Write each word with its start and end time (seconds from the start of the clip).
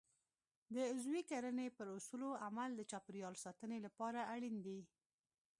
د 0.73 0.75
عضوي 0.91 1.21
کرنې 1.31 1.67
پر 1.77 1.87
اصولو 1.97 2.29
عمل 2.45 2.69
د 2.75 2.81
چاپیریال 2.91 3.35
ساتنې 3.43 3.77
لپاره 3.85 4.27
اړین 4.33 4.55
دی. 4.65 4.79